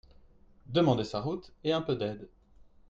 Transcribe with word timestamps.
Demander 0.77 1.03
sa 1.05 1.21
route 1.21 1.51
et 1.63 1.73
un 1.73 1.83
peu 1.83 1.95
d'aide. 1.95 2.27